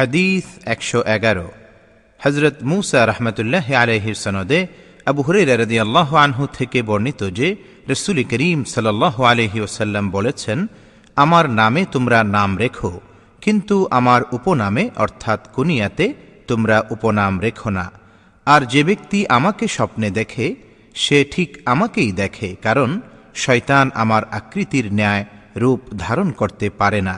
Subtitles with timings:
[0.00, 1.48] হাদিস একশো এগারো।
[2.20, 4.60] হজরত মুসা রহমতুল্লাহ আলহির সনদে
[5.10, 7.48] আবু হুরেরা রদি আল্লাহ আনহু থেকে বর্ণিত যে
[7.90, 10.58] রসুল করিম সাল্লাহ আলহি ওসাল্লাম বলেছেন,
[11.16, 12.92] আমার নামে তোমরা নাম রেখো,
[13.40, 16.06] কিন্তু আমার উপনামে, অর্থাৎ কুনিয়াতে,
[16.46, 17.86] তোমরা উপনাম রেখো না।
[18.46, 20.46] আর যে ব্যক্তি আমাকে স্বপ্নে দেখে,
[20.94, 22.90] সে ঠিক আমাকেই দেখে, কারণ
[23.34, 25.24] শয়তান আমার আকৃতির ন্যায়
[25.56, 27.16] রূপ ধারণ করতে পারে না।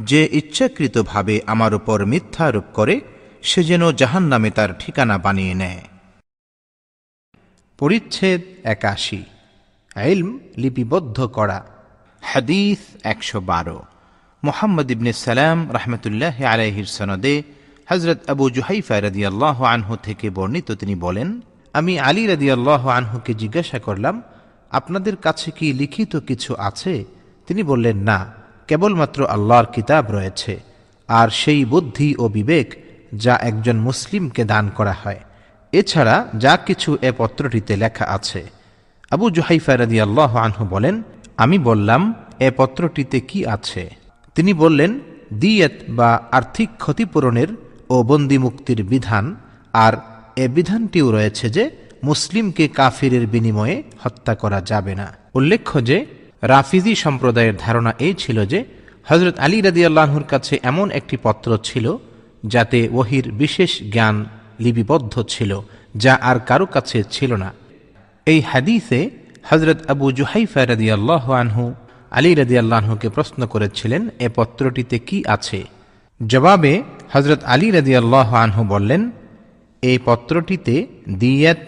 [0.00, 3.00] যে ইচ্ছাকৃতভাবে আমার উপর মিথ্যারোপ করে,
[3.42, 5.82] সে যেন জাহান নামে তার ঠিকানা বানিয়ে নেয়।
[7.78, 9.24] পরিচ্ছেদ একাশি।
[9.96, 11.66] ইলম লিপিবদ্ধ করা।
[12.22, 13.82] হাদিস একশো বারো।
[14.44, 17.42] মোহাম্মদ ইবনে সালাম রহমতুল্লাহ আলাইহির সনদে
[17.90, 21.40] হজরত আবু জুহাইফা রদি আল্লাহ আনহু থেকে বর্ণিত তিনি বলেন,
[21.72, 24.22] আমি আলী রদি আল্লাহ আনহুকে জিজ্ঞাসা করলাম,
[24.70, 27.04] আপনাদের কাছে কি লিখিত কিছু আছে?
[27.46, 28.35] তিনি বললেন, না।
[28.68, 30.52] কেবলমাত্র আল্লাহর কিতাব রয়েছে,
[31.08, 32.68] আর সেই বুদ্ধি ও বিবেক
[33.24, 35.20] যা একজন মুসলিমকে দান করা হয়।
[35.72, 38.42] এছাড়া যা কিছু এ পত্রটিতে লেখা আছে।
[39.10, 40.94] আবু জুহাইফা রাদি আল্লাহ আনহু বলেন,
[41.36, 42.02] আমি বললাম,
[42.40, 43.82] এ পত্রটিতে কি আছে?
[44.36, 44.90] তিনি বললেন,
[45.34, 47.50] দিয়েত বা আর্থিক ক্ষতিপূরণের
[47.90, 49.24] ও বন্দি মুক্তির বিধান,
[49.74, 49.94] আর
[50.36, 51.64] এ বিধানটিও রয়েছে যে,
[52.04, 55.98] মুসলিমকে কাফিরের বিনিময়ে হত্যা করা যাবে না। উল্লেখ্য যে
[56.42, 58.64] রাফিজি সম্প্রদায়ের ধারণা এই ছিল যে
[59.10, 61.96] হজরত আলী রাদি আল্লাহর কাছে এমন একটি পত্র ছিল
[62.44, 64.26] যাতে ওহির বিশেষ জ্ঞান
[64.60, 65.60] লিপিবদ্ধ ছিল,
[65.96, 67.52] যা আর কারও কাছে ছিল না।
[68.26, 69.10] এই হাদিসে
[69.50, 71.74] হজরত আবু জুহাইফা রাদি আল্লাহ আনহু,
[72.10, 75.64] আলী রাদি প্রশ্ন করেছিলেন, এ পত্রটিতে কি আছে?
[76.26, 79.10] জবাবে হজরত আলী রাদি আল্লাহ আনহু বললেন
[79.82, 80.86] এই পত্রটিতে
[81.18, 81.58] দিয়াত,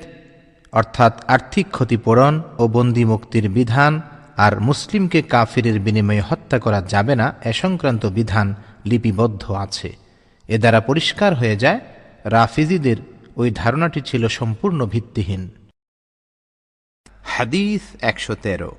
[0.72, 4.00] অর্থাৎ আর্থিক ক্ষতিপূরণ ও বন্দি মুক্তির বিধান
[4.39, 9.97] আর মুসলিমকে কাফিরের বিনিময়ে হত্যা করা যাবে না এ সংক্রান্ত বিধান লিপিবদ্ধ আছে।
[10.48, 11.80] এ দ্বারা পরিষ্কার হয়ে যায়,
[12.25, 12.97] রাফিজিদের
[13.36, 15.48] ওই ধারণাটি ছিল সম্পূর্ণ ভিত্তিহীন।
[17.25, 18.77] হাদিস একশো তেরো।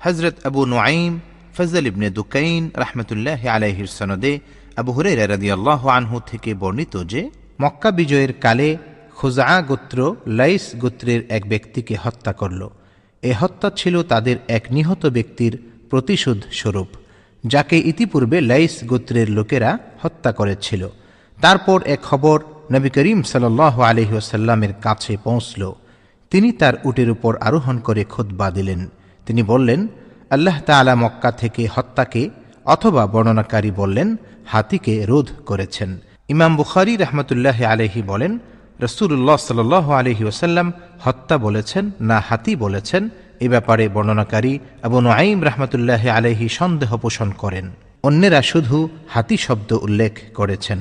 [0.00, 1.20] হজরত আবু নোয়াইম
[1.56, 4.38] ফজল ইবনে দুকাইন রহমতুল্লাহ আলাইহির সনদে
[4.76, 7.30] আবু হুরেরা রাদিয়াল্লাহু আনহু থেকে বর্ণিত যে,
[7.60, 8.76] মক্কা বিজয়ের কালে
[9.16, 12.70] খুজা গোত্র লাইস গোত্রের এক ব্যক্তিকে হত্যা করল।
[13.22, 15.58] এ হত্যা ছিল তাদের এক নিহত ব্যক্তির
[15.90, 16.88] প্রতিশোধ স্বরূপ
[17.46, 20.88] যাকে ইতিপূর্বে লাইস গোত্রের লোকেরা হত্যা করেছিল।
[21.40, 22.42] তারপর এক খবর
[22.72, 25.72] নবী করিম সাল আলহি ওসাল্লামের কাছে পৌঁছল।
[26.30, 28.88] তিনি তার উটের উপর আরোহণ করে খুতবা দিলেন।
[29.26, 29.88] তিনি বললেন,
[30.30, 32.30] আল্লাহ তালা মক্কা থেকে হত্যাকে
[32.64, 35.98] অথবা বর্ণনাকারী বললেন, হাতিকে রোধ করেছেন।
[36.28, 38.38] ইমাম বুখারি রহমতুল্লাহ আলহি বলেন
[38.84, 40.72] রসুল্লাহ সাল আলহি ওসাল্লাম
[41.04, 43.02] হত্যা বলেছেন, না হাতি বলেছেন,
[43.40, 47.70] এ ব্যাপারে বর্ণনাকারী এবং আইম রহমতুল্লাহ আলহি সন্দেহ পোষণ করেন।
[48.02, 50.78] অন্যেরা শুধু হাতি শব্দ উল্লেখ করেছেন।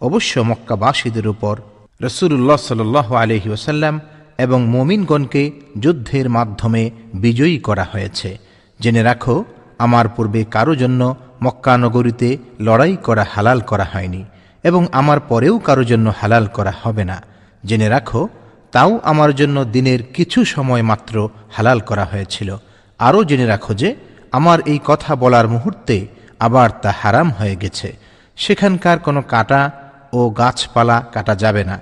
[0.00, 1.54] অবশ্য মক্কাবাসীদের উপর
[2.02, 2.80] রসুল্লাহ সাল
[3.24, 4.00] আলহি ওসাল্লাম
[4.38, 5.42] এবং মোমিনগণকে
[5.80, 8.38] যুদ্ধের মাধ্যমে বিজয়ী করা হয়েছে।
[8.80, 9.44] জেনে রাখো,
[9.78, 12.28] আমার পূর্বে কারও জন্য মক্কা নগরীতে
[12.60, 14.24] লড়াই করা হালাল করা হয়নি
[14.64, 17.18] এবং আমার পরেও কারও জন্য হালাল করা হবে না।
[17.64, 18.28] জেনে রাখো,
[18.72, 21.14] তাও আমার জন্য দিনের কিছু সময় মাত্র
[21.50, 22.56] হালাল করা হয়েছিল।
[22.98, 23.88] আরও জেনে রাখো যে,
[24.32, 25.96] আমার এই কথা বলার মুহূর্তে
[26.38, 27.88] আবার তা হারাম হয়ে গেছে।
[28.36, 29.70] সেখানকার কোনো কাটা
[30.12, 31.76] ও গাছপালা কাটা যাবে না,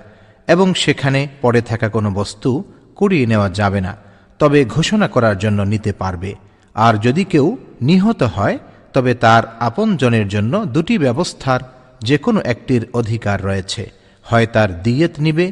[0.47, 2.49] এবং সেখানে পড়ে থাকা কোনো বস্তু
[2.95, 3.93] কুড়িয়ে নেওয়া যাবে না,
[4.39, 6.35] তবে ঘোষণা করার জন্য নিতে পারবে।
[6.75, 8.57] আর যদি কেউ নিহত হয়,
[8.93, 11.59] তবে তার আপনজনের জন্য দুটি ব্যবস্থার
[12.01, 13.83] যে কোনো একটির অধিকার রয়েছে।
[14.25, 15.45] হয় তার দিয়েত নিবে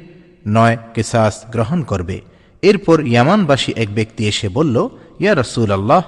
[0.55, 2.17] নয় কেসাস গ্রহণ করবে।
[2.63, 4.75] এরপর ইয়ামানবাসী এক ব্যক্তি এসে বলল,
[5.19, 6.03] ইয়া রসুল আল্লাহ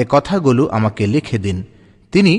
[0.00, 1.58] এ কথাগুলো আমাকে লিখে দিন।
[2.12, 2.34] তিনি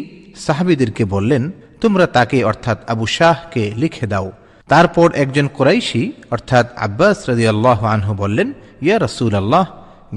[0.46, 1.44] সাহাবিদেরকে বললেন,
[1.82, 4.28] তোমরা তাকে অর্থাৎ আবু শাহকে লিখে দাও।
[4.70, 8.48] তারপর একজন কোরাইশি, অর্থাৎ আব্বাস রাজি আল্লাহ আনহু বললেন,
[8.82, 9.66] ইয়া রসুল আল্লাহ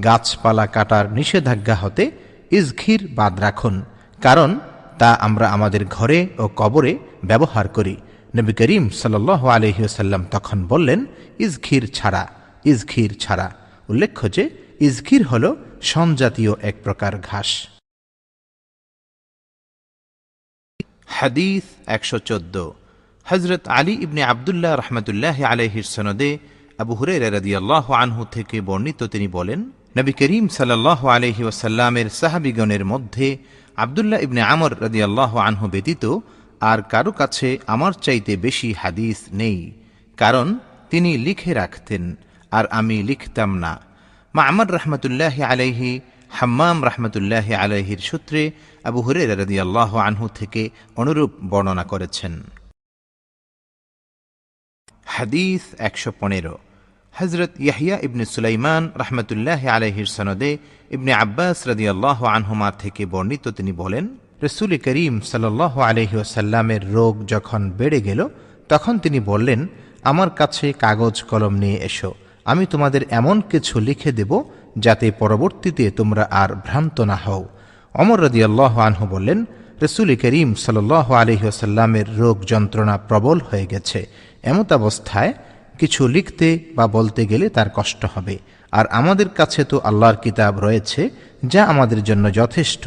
[0.04, 2.04] গাছপালা কাটার নিষেধাজ্ঞা হতে
[2.50, 3.74] ইজঘির বাদ রাখুন,
[4.22, 4.50] কারণ
[4.98, 6.92] তা আমরা আমাদের ঘরে ও কবরে
[7.24, 7.97] ব্যবহার করি।
[8.36, 11.06] নবী করিম সাল আলহিউসাল্লাম তখন বললেন,
[11.38, 12.28] ইজঘির ছাড়া
[12.65, 13.54] ইজঘির ছাড়া।
[13.88, 14.50] উল্লেখ্য যে,
[14.80, 17.68] ইজঘির হল সমজাতীয় এক প্রকার ঘাস।
[21.06, 22.71] হাদিস একশো চোদ্দ।
[23.24, 26.39] হজরত আলী ইবনে আবদুল্লাহ রহমতুল্লাহ আলহির সনদে
[26.78, 33.39] আবু হুরের রাদিয়াল্লাহ আনহু থেকে বর্ণিত তিনি বলেন, নবী করিম সাল্লাহ আলহি ওসাল্লামের সাহাবিগণের মধ্যে
[33.77, 36.18] আবদুল্লাহ ইবনে আমর রাদিয়াল্লাহ আনহু ব্যতীত
[36.60, 39.72] আর কারও কাছে আমার চাইতে বেশি হাদিস নেই,
[40.16, 40.58] কারণ
[40.91, 42.16] তিনি লিখে রাখতেন,
[42.53, 43.80] আর আমি লিখতাম না।
[44.34, 46.00] মা আমার রহমতুল্লাহ আলাইহি,
[46.30, 48.50] হাম্মাম রহমতুল্লাহ আলাইহির সূত্রে
[48.84, 52.42] আবু হুরের রাদিয়াল্লাহ আনহু থেকে অনুরূপ বর্ণনা করেছেন।
[55.04, 56.58] হাদিস একশো পনেরো।
[57.14, 60.58] হজরত ইয়াহিয়া ইবনে সুলাইমান রহমতুল্লাহ আলহির সনদে
[60.91, 64.08] ইবনে আব্বাস রদিয়াল্লাহ আনহুমা থেকে বর্ণিত তিনি বলেন
[64.44, 68.21] রসুল করিম সাল্লাহ আলহিউসাল্লামের রোগ যখন বেড়ে গেল,
[68.68, 69.60] তখন তিনি বললেন,
[70.10, 72.10] আমার কাছে কাগজ কলম নিয়ে এসো,
[72.44, 74.33] আমি তোমাদের এমন কিছু লিখে দেব
[74.78, 77.42] যাতে পরবর্তীতে তোমরা আর ভ্রান্ত না হও।
[77.94, 79.38] অমর রদি আল্লাহ আনহু বললেন,
[79.84, 84.00] রসুল করিম সাল্লাহ আলহিউসাল্লামের রোগ যন্ত্রণা প্রবল হয়ে গেছে।
[84.50, 85.32] এমত অবস্থায়
[85.78, 88.36] কিছু লিখতে বা বলতে গেলে তার কষ্ট হবে।
[88.72, 91.03] আর আমাদের কাছে তো আল্লাহর কিতাব রয়েছে,
[91.53, 92.84] যা আমাদের জন্য যথেষ্ট।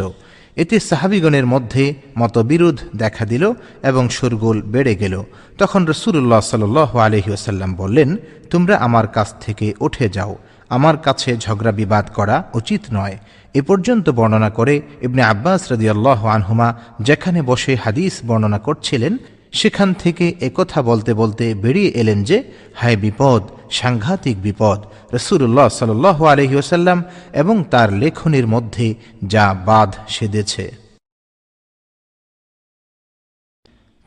[0.62, 1.84] এতে সাহাবিগণের মধ্যে
[2.18, 3.44] মতবিরোধ দেখা দিল
[3.84, 5.16] এবং সুরগোল বেড়ে গেল।
[5.58, 6.64] তখন রসুল্লাহ সাল
[7.06, 8.10] আলহি আসাল্লাম বললেন,
[8.50, 10.34] তোমরা আমার কাছ থেকে উঠে যাও।
[10.70, 13.16] আমার কাছে ঝগড়া বিবাদ করা উচিত নয়।
[13.60, 16.70] এ পর্যন্ত বর্ণনা করে ইবনে আব্বাস রদিয়াল্লাহ আনহুমা,
[17.08, 19.14] যেখানে বসে হাদিস বর্ণনা করছিলেন
[19.52, 26.56] সেখান থেকে একথা বলতে বলতে বেরিয়ে এলেন যে, হায় বিপদ, সাংঘাতিক বিপদ। রসুল্লাহ সাল আলহি
[26.56, 27.04] ওসাল্লাম
[27.34, 30.72] এবং তার লেখনির মধ্যে যা বাদ সেদেছে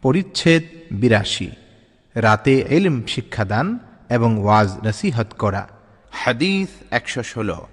[0.03, 1.51] পরিচ্ছেদ বিরাশি।
[2.15, 3.79] রাতে এলম শিক্ষাদান
[4.11, 5.69] এবং ওয়াজ নসিহত করা।
[6.11, 7.67] হাদিস একশো ষোলো।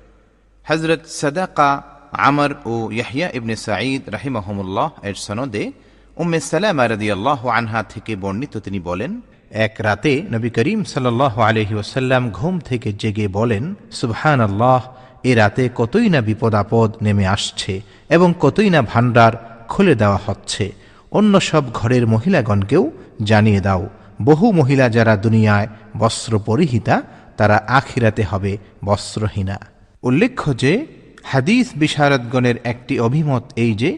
[0.68, 1.82] হজরত সদাকা
[2.12, 5.72] আমর ও ইয়াহিয়া ইবনে সাঈদ রাহিমহমুল্লাহ এর সনদে
[6.18, 9.22] উম্মে সালামা রাদিয়াল্লাহু আনহা থেকে বর্ণিত তিনি বলেন,
[9.52, 14.82] এক রাতে নবী করিম সাল্লাহ আলহি ওসাল্লাম ঘুম থেকে জেগে বলেন সুবহান আল্লাহ
[15.24, 20.72] এ রাতে কতই না বিপদ আপদ নেমে আসছে এবং কতই না ভাণ্ডার খুলে দেওয়া হচ্ছে।
[21.12, 22.92] অন্য সব ঘরের মহিলাগণকেও
[23.24, 23.90] জানিয়ে দাও,
[24.22, 25.68] বহু মহিলা যারা দুনিয়ায়
[25.98, 27.02] বস্ত্র পরিহিতা,
[27.38, 29.60] তারা আখিরাতে হবে বস্ত্রহীনা।
[30.04, 30.86] উল্লেখ্য যে,
[31.24, 33.98] হাদিস বিশারদগণের একটি অভিমত এই যে,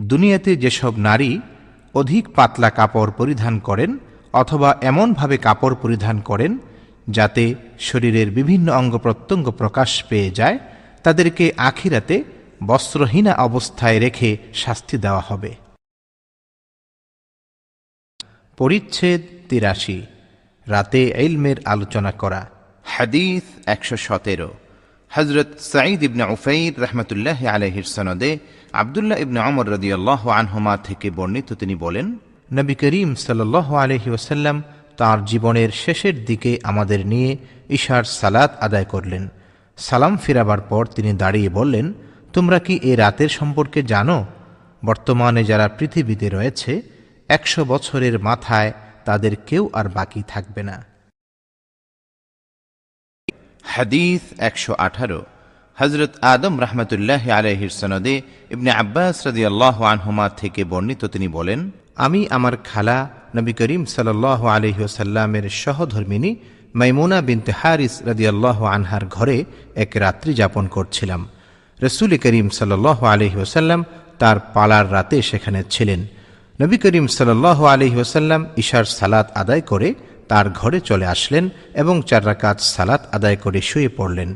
[0.00, 1.40] দুনিয়াতে যেসব নারী
[1.94, 3.98] অধিক পাতলা কাপড় পরিধান করেন
[4.32, 6.58] অথবা এমনভাবে কাপড় পরিধান করেন
[7.10, 10.58] যাতে শরীরের বিভিন্ন অঙ্গ প্রত্যঙ্গ প্রকাশ পেয়ে যায়,
[11.02, 12.24] তাদেরকে আখিরাতে
[12.66, 15.54] বস্ত্রহীনা অবস্থায় রেখে শাস্তি দেওয়া হবে।
[18.56, 20.06] পরিচ্ছেদ তিরাশি।
[20.66, 22.50] রাতে ইলমের আলোচনা করা।
[22.84, 24.54] হাদিস একশো সতেরো।
[25.10, 28.38] হজরত সাঈদ ইবনে উফাইর রহমতুল্লাহ আলহির সনদে
[28.72, 32.18] আবদুল্লাহ ইবনে অমর রদিয়াল্লাহ আনহুমা থেকে বর্ণিত তিনি বলেন
[32.52, 34.62] নবী করিম সাল আলহি ওসাল্লাম
[34.96, 37.36] তাঁর জীবনের শেষের দিকে আমাদের নিয়ে
[37.70, 39.28] ঈশার সালাত আদায় করলেন।
[39.76, 41.92] সালাম ফিরাবার পর তিনি দাঁড়িয়ে বললেন
[42.32, 44.26] তোমরা কি এ রাতের সম্পর্কে জানো?
[44.84, 46.82] বর্তমানে যারা পৃথিবীতে রয়েছে
[47.28, 48.72] একশো বছরের মাথায়
[49.04, 50.84] তাদের কেউ আর বাকি থাকবে না।
[53.62, 55.24] হাদিস একশো আঠারো।
[55.80, 58.14] হজরত আদম রহমতুল্লাহ আলহির সনদে
[58.54, 61.60] ইবনে আব্বাস রদি আল্লাহ আনহুমা থেকে বর্ণিত তিনি বলেন,
[62.06, 62.98] আমি আমার খালা
[63.36, 64.08] নবী করিম সাল
[64.56, 66.30] আলহিউসাল্লামের সহধর্মিনী
[66.80, 69.36] মাইমুনা বিনতে হারিস রদিয়াল্লাহ আনহার ঘরে
[69.82, 71.20] এক রাত্রি যাপন করছিলাম।
[71.86, 72.72] রসুল করিম সাল
[73.14, 73.80] আলহিউসাল্লাম
[74.20, 76.00] তার পালার রাতে সেখানে ছিলেন।
[76.62, 77.30] নবী করিম সাল
[77.74, 79.88] আলহিউসাল্লাম ঈশার সালাত আদায় করে
[80.30, 81.44] তার ঘরে চলে আসলেন
[81.82, 84.30] এবং চার রাকাত সালাত আদায় করে শুয়ে পড়লেন।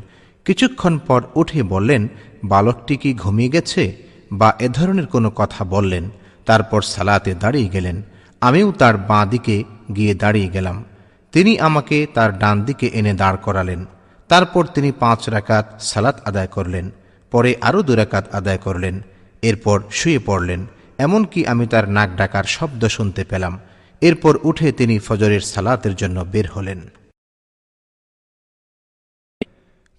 [0.45, 2.07] কিছুক্ষণ পর উঠে বললেন,
[2.43, 3.95] বালকটি কি ঘুমিয়ে গেছে?
[4.31, 6.09] বা, এ ধরনের কোনো কথা বললেন।
[6.45, 8.01] তারপর সালাতে দাঁড়িয়ে গেলেন।
[8.41, 9.63] আমিও তার বাঁ দিকে
[9.95, 10.85] গিয়ে দাঁড়িয়ে গেলাম।
[11.31, 13.85] তিনি আমাকে তার ডান দিকে এনে দাঁড় করালেন।
[14.27, 16.89] তারপর তিনি পাঁচ রাকাত সালাত আদায় করলেন,
[17.31, 19.01] পরে আরও দুরাকাত আদায় করলেন,
[19.41, 20.65] এরপর শুয়ে পড়লেন।
[20.97, 23.59] এমনকি আমি তার নাক ডাকার শব্দ শুনতে পেলাম।
[24.01, 26.81] এরপর উঠে তিনি ফজরের সালাতের জন্য বের হলেন।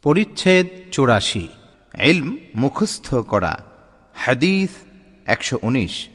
[0.06, 1.48] পরিচ্ছেদ চুরাশি।
[2.02, 3.58] ইলম মুখস্থ করা।
[4.14, 4.68] হাদিস
[5.26, 6.08] একশো উনিশ।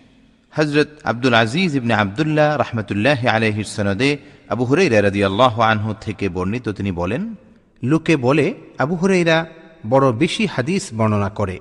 [0.51, 4.17] হজরত আব্দুল আজিজ ইবনে আবদুল্লাহ রহমতুল্লাহ আলহির সনদে
[4.49, 7.35] আবু হুরাইরা রদি আল্লাহ আনহু থেকে বর্ণিত তিনি বলেন,
[7.83, 9.45] লোকে বলে, আবু হুরাইরা
[9.89, 11.59] বড় বেশি হাদিস বর্ণনা করে।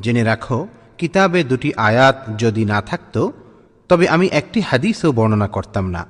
[0.00, 3.28] জেনে রাখো, কিতাবে দুটি আয়াত যদি না থাকত,
[3.88, 6.06] তবে আমি একটি হাদিসও বর্ণনা করতাম না।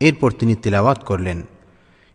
[0.00, 1.42] এরপর তিনি তিলাওয়াত করলেন।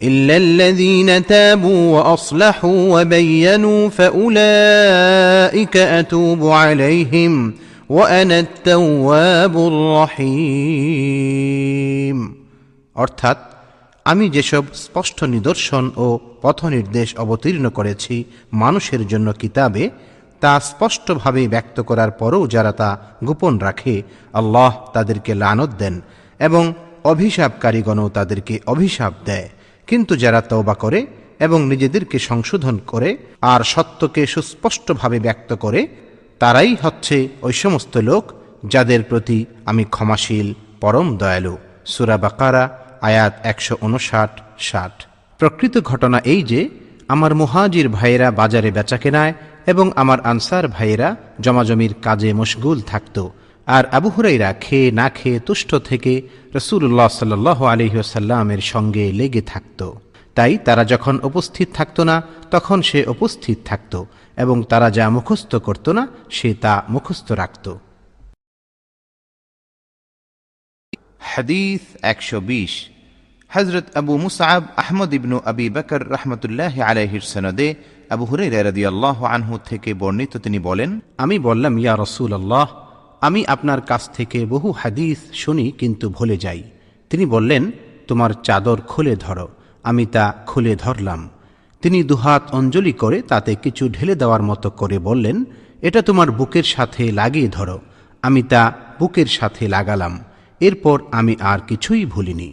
[0.00, 7.54] إلا الذين تابوا وأصلحوا وبينوا فأولئك أتوب عليهم
[7.88, 9.56] وأنا التواب
[11.16, 12.18] الرحيم
[12.96, 13.38] অর্থাৎ
[14.06, 16.06] আমি যেসব স্পষ্ট নিদর্শন ও
[16.42, 18.14] পথনির্দেশ অবতীর্ণ করেছি
[18.52, 19.84] মানুষের জন্য কিতাবে
[20.42, 22.88] তা স্পষ্টভাবে ব্যক্ত করার পরও যারা তা
[23.24, 23.94] গোপন রাখে
[24.34, 25.94] আল্লাহ তাদেরকে লানত দেন
[26.40, 26.64] এবং
[27.04, 29.48] অভিশাপকারীগণও তাদেরকে অভিশাপ দেয়
[29.89, 30.99] কিন্তু যারা তওবা করে
[31.39, 33.09] এবং নিজেদেরকে সংশোধন করে
[33.41, 35.81] আর সত্যকে সুস্পষ্টভাবে ব্যক্ত করে,
[36.39, 38.23] তারাই হচ্ছে ওই সমস্ত লোক
[38.65, 40.47] যাদের প্রতি আমি ক্ষমাশীল,
[40.81, 41.55] পরম দয়ালু।
[41.85, 42.63] সুরা বাকারা,
[43.01, 44.95] আয়াত একশো উনষাট, ষাট।
[45.39, 46.69] প্রকৃত ঘটনা এই যে,
[47.07, 49.33] আমার মুহাজির ভাইয়েরা বাজারে বেচাকেনায়
[49.67, 53.17] এবং আমার আনসার ভাইয়েরা জমাজমির কাজে মশগুল থাকত।
[53.75, 59.91] আর আবু হুরাইরা খেয়ে না খেয়ে তুষ্ট থেকে রসুল্লাহ সাল্লাহ আলহিহসাল্লামের সঙ্গে লেগে থাকত।
[60.35, 62.21] তাই তারা যখন উপস্থিত থাকত না
[62.51, 64.03] তখন সে উপস্থিত থাকত
[64.37, 67.75] এবং তারা যা মুখস্থ করত না সে তা মুখস্থ রাখত।
[71.19, 72.89] হাদিস একশো বিশ।
[73.49, 77.75] হজরত আবু মুসাব আহমদ ইবনু আবি বকর রহমতুল্লাহ আলাইহির সনদে
[78.09, 82.88] আবু হুরাইরা রাদিয়াল্লাহু আনহু থেকে বর্ণিত তিনি বলেন আমি বললাম ইয়া রসুল আল্লাহ
[83.21, 86.63] আমি আপনার কাছ থেকে বহু হাদিস শুনি, কিন্তু ভুলে যাই।
[87.09, 87.71] তিনি বললেন,
[88.07, 89.47] তোমার চাদর খুলে ধরো,
[89.83, 91.29] আমি তা খুলে ধরলাম।
[91.81, 95.45] তিনি দুহাত অঞ্জলি করে তাতে কিছু ঢেলে দেওয়ার মতো করে বললেন,
[95.81, 97.79] এটা তোমার বুকের সাথে লাগিয়ে ধরো,
[98.23, 98.61] আমি তা
[98.99, 100.13] বুকের সাথে লাগালাম,
[100.61, 102.49] এরপর আমি আর কিছুই ভুলিনি।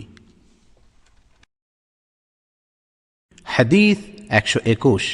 [3.44, 5.04] হাদিস একশো একুশ।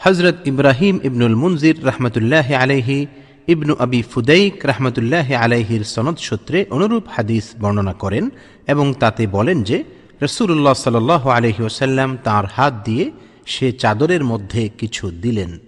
[0.00, 3.06] হজরত ইব্রাহিম ইবনুল মুনজির রহমতুল্লাহ আলাইহি
[3.46, 8.30] ইবনু আবি ফুদাইক রহমতুল্লাহ আলাইহির সনদ সূত্রে অনুরূপ হাদিস বর্ণনা করেন
[8.66, 9.84] এবং তাতে বলেন যে
[10.22, 13.10] রসুল্লাহ সাল আলহি ওসাল্লাম তাঁর হাত দিয়ে
[13.46, 15.58] সে চাদরের মধ্যে কিছু দিলেন।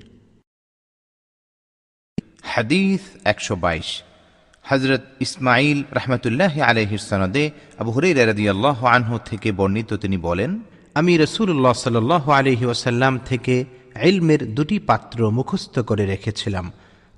[2.42, 4.02] হাদিস একশো বাইশ।
[4.62, 10.62] হজরত ইসমাইল রহমতুল্লাহ আলহির সনদে আবু হুরাইরা রাদিয়াল্লাহু আনহু থেকে বর্ণিত তিনি বলেন
[10.94, 13.64] আমি রসুল্লাহ সাল আলহি ওসাল্লাম থেকে
[14.02, 16.72] ইলমের দুটি পাত্র মুখস্থ করে রেখেছিলাম।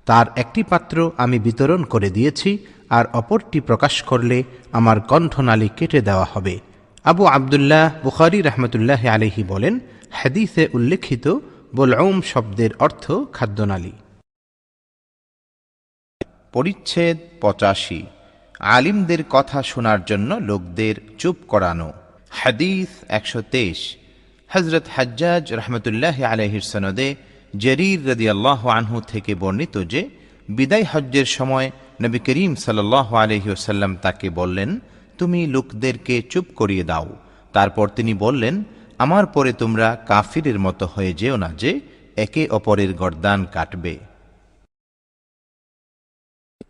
[0.07, 2.51] তার একটি পাত্র আমি বিতরণ করে দিয়েছি,
[2.97, 4.37] আর অপরটি প্রকাশ করলে
[4.71, 6.55] আমার কণ্ঠনালী কেটে দেওয়া হবে।
[7.03, 9.73] আবু আবদুল্লাহ বুখারি রহমতুল্লাহ আলহি বলেন,
[10.11, 11.25] হাদিসে উল্লেখিত
[11.75, 13.93] বোলউম শব্দের অর্থ খাদ্যনালী।
[16.53, 18.01] পরিচ্ছেদ পঁচাশি।
[18.59, 21.89] আলিমদের কথা শোনার জন্য লোকদের চুপ করানো।
[22.39, 23.79] হাদিস একশো তেইশ।
[24.51, 27.07] হজরত হাজ্জাজ রহমতুল্লাহ আলহির সনদে
[27.57, 30.09] জরির রদিয়াল্লাহ আনহু থেকে বর্ণিত যে,
[30.49, 34.79] বিদায় হজ্জের সময় নবী করিম সাল্লাহ আলহিউসাল্লাম তাকে বললেন,
[35.17, 37.15] তুমি লোকদেরকে চুপ করিয়ে দাও।
[37.53, 38.63] তারপর তিনি বললেন,
[38.97, 41.81] আমার পরে তোমরা কাফিরের মতো হয়ে যেও না যে,
[42.15, 43.99] একে অপরের গর্দান কাটবে।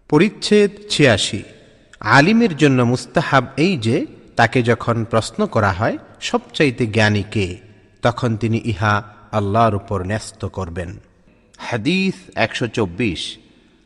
[0.09, 1.43] পরিচ্ছেদ ছিয়াশি।
[1.99, 4.05] আলিমের জন্য মুস্তাহাব এই যে,
[4.35, 7.57] তাকে যখন প্রশ্ন করা হয়, সবচাইতে জ্ঞানী কে?
[8.01, 10.97] তখন তিনি ইহা আল্লাহর উপর ন্যস্ত করবেন।
[11.57, 13.37] হাদিস একশো চব্বিশ।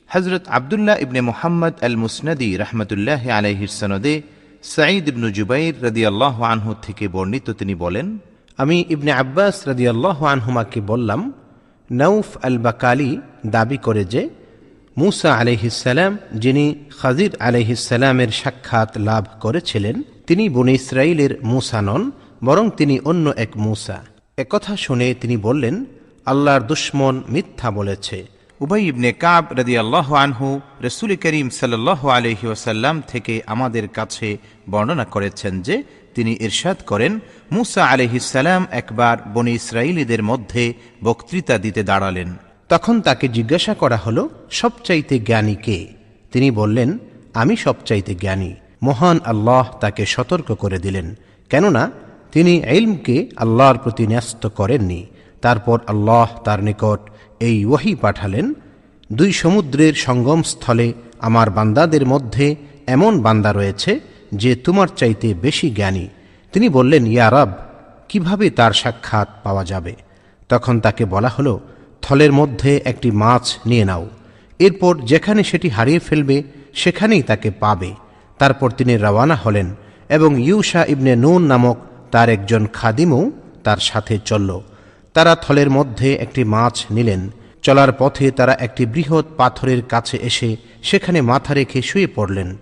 [0.07, 4.21] হজরত আবদুল্লাহ ইবনে মোহাম্মদ আল মুসনদি রহমতুল্লাহ আলহির সনদে
[4.63, 8.17] সাঈদ ইবনু জুবাইর রদিয়াল্লাহ আনহু থেকে বর্ণিত তিনি বলেন
[8.57, 11.31] আমি ইবনে আব্বাস রাদিয়াল্লাহ আনহুমাকে বললাম
[11.91, 14.29] নৌফ আল বাকালি দাবি করে যে
[14.97, 22.11] মুসা আলহিসাল্লাম যিনি খাজির আলহিসাল্লামের সাক্ষাৎ লাভ করেছিলেন তিনি বনে ইসরায়েলের মুসা নন
[22.43, 24.03] বরং তিনি অন্য এক মুসা।
[24.37, 25.85] একথা শুনে তিনি বললেন
[26.25, 28.27] আল্লাহর দুশ্মন মিথ্যা বলেছে।
[28.59, 34.37] উবাই ইবনে কাব রদি রদিয়াল্লাহ আনহু রসুল করিম সাল্লাহ আলহি ওসাল্লাম থেকে আমাদের কাছে
[34.69, 35.83] বর্ণনা করেছেন যে
[36.15, 37.19] তিনি ইরশাদ করেন
[37.51, 40.73] মুসা আলহিসাল্লাম একবার বনি ইসরায়েলিদের মধ্যে
[41.03, 42.33] বক্তৃতা দিতে দাঁড়ালেন।
[42.69, 45.87] তখন তাকে জিজ্ঞাসা করা হলো সবচাইতে জ্ঞানী কে?
[46.31, 46.97] তিনি বললেন
[47.33, 51.15] আমি সবচাইতে জ্ঞানী। মহান আল্লাহ তাকে সতর্ক করে দিলেন।
[51.49, 51.91] কেননা
[52.31, 55.05] তিনি এলমকে আল্লাহর প্রতি ন্যস্ত করেননি।
[55.41, 56.99] তারপর আল্লাহ তার নিকট
[57.39, 58.53] এই ওয়াহি পাঠালেন,
[59.11, 62.55] দুই সমুদ্রের সঙ্গমস্থলে আমার বান্দাদের মধ্যে
[62.87, 63.99] এমন বান্দা রয়েছে
[64.33, 66.07] যে তোমার চাইতে বেশি জ্ঞানী।
[66.53, 67.49] তিনি বললেন ইয়ারাব
[68.09, 69.95] কীভাবে তার সাক্ষাৎ পাওয়া যাবে?
[70.49, 71.59] তখন তাকে বলা হলো,
[72.01, 74.09] থলের মধ্যে একটি মাছ নিয়ে নাও।
[74.59, 77.91] এরপর যেখানে সেটি হারিয়ে ফেলবে, সেখানেই তাকে পাবে।
[78.37, 79.75] তারপর তিনি রওয়ানা হলেন
[80.09, 81.77] এবং ইউশা ইবনে নুন নামক
[82.11, 83.31] তার একজন খাদিমও
[83.63, 84.59] তার সাথে চলল।
[85.13, 87.29] তারা থলের মধ্যে একটি মাছ নিলেন।
[87.61, 92.57] চলার পথে তারা একটি বৃহৎ পাথরের কাছে এসে সেখানে মাথা রেখে শুয়ে পড়লেন।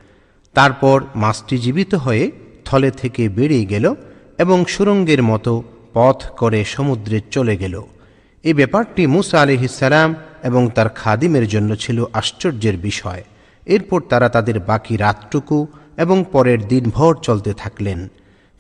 [0.54, 2.32] তারপর মাছটি জীবিত হয়ে
[2.66, 3.96] থলে থেকে বেরিয়ে গেল
[4.38, 5.64] এবং সুরঙ্গের মতো
[5.94, 7.84] পথ করে সমুদ্রে চলে গেল।
[8.44, 13.24] এই ব্যাপারটি মুসা আলিহিসাল্লাম এবং তার খাদিমের জন্য ছিল আশ্চর্যের বিষয়।
[13.66, 18.08] এরপর তারা তাদের বাকি রাতটুকু এবং পরের দিনভর চলতে থাকলেন।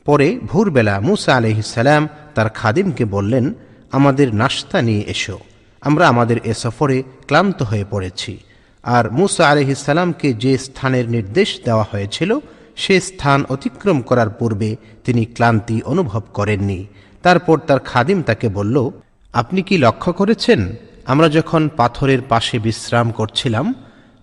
[0.09, 3.53] পরে ভোরবেলা মুসা আলহিসাল্লাম তার খাদিমকে বললেন,
[3.91, 5.39] আমাদের নাস্তা নিয়ে এসো।
[5.81, 8.37] আমরা আমাদের এ সফরে ক্লান্ত হয়ে পড়েছি।
[8.83, 12.39] আর মুসা আলহিসাল্লামকে যে স্থানের নির্দেশ দেওয়া হয়েছিল,
[12.75, 14.75] সে স্থান অতিক্রম করার পূর্বে
[15.05, 16.85] তিনি ক্লান্তি অনুভব করেননি।
[17.23, 18.91] তারপর তার খাদিম তাকে বলল,
[19.33, 20.75] আপনি কি লক্ষ্য করেছেন?
[21.05, 23.73] আমরা যখন পাথরের পাশে বিশ্রাম করছিলাম,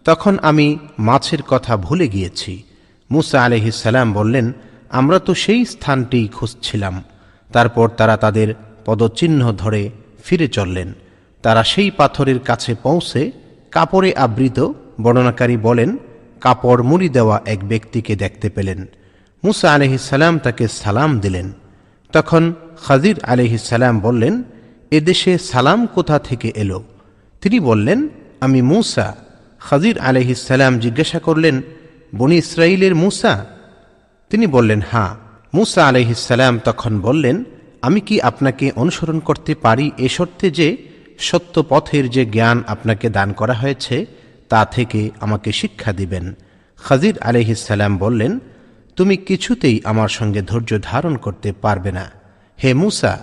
[0.04, 2.62] তখন আমি মাছের কথা ভুলে গিয়েছি।
[3.10, 4.52] মুসা আলহিসাল্লাম বললেন
[4.90, 7.04] আমরা তো সেই স্থানটি খুঁজছিলাম।
[7.52, 9.90] তারপর তারা তাদের পদচিহ্ন ধরে
[10.24, 10.92] ফিরে চললেন।
[11.42, 13.32] তারা সেই পাথরের কাছে পৌঁছে
[13.70, 15.96] কাপড়ে আবৃত বর্ণনাকারী বলেন,
[16.40, 18.86] কাপড় মুড়ি দেওয়া এক ব্যক্তিকে দেখতে পেলেন।
[19.44, 21.52] মুসা আলহিসাল্লাম তাকে সালাম দিলেন।
[22.12, 24.42] তখন খাজির আলহিসাল্লাম বললেন
[24.90, 26.84] এদেশে সালাম কোথা থেকে এলো?
[27.40, 28.08] তিনি বললেন,
[28.40, 29.16] আমি মুসা।
[29.60, 31.62] খাজির আলহিসাল্লাম জিজ্ঞাসা করলেন,
[32.16, 33.46] বনি ইসরায়েলের মুসা?
[34.30, 35.16] তিনি বললেন হ্যাঁ
[35.54, 37.44] মুসা আলহিসাল্লাম তখন বললেন,
[37.82, 40.76] আমি কি আপনাকে অনুসরণ করতে পারি এ শর্তে যে
[41.18, 44.06] সত্য পথের যে জ্ঞান আপনাকে দান করা হয়েছে,
[44.48, 46.34] তা থেকে আমাকে শিক্ষা দিবেন?
[46.76, 48.40] খাজির আলহিসাল্লাম বললেন,
[48.96, 52.10] তুমি কিছুতেই আমার সঙ্গে ধৈর্য ধারণ করতে পারবে না।
[52.62, 53.18] হে মুসা,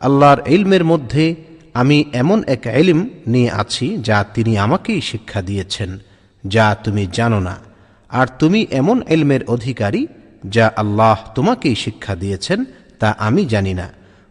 [0.00, 1.34] আল্লাহর ইলমের মধ্যে
[1.74, 5.98] আমি এমন এক এলিম নিয়ে আছি, যা তিনি আমাকেই শিক্ষা দিয়েছেন,
[6.44, 7.56] যা তুমি জানো না।
[8.10, 10.06] আর তুমি এমন এলমের অধিকারী
[10.46, 12.64] যা আল্লাহ তোমাকেই শিক্ষা দিয়েছেন,
[12.98, 13.88] তা আমি জানি না।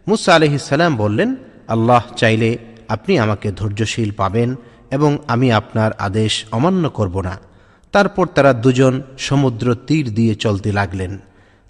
[0.08, 1.36] মুসা আলহিসাল্লাম বললেন,
[1.68, 4.54] আল্লাহ চাইলে আপনি আমাকে ধৈর্যশীল পাবেন
[4.90, 7.38] এবং আমি আপনার আদেশ অমান্য করব না।
[7.92, 11.18] তারপর তারা দুজন সমুদ্র তীর দিয়ে চলতে লাগলেন।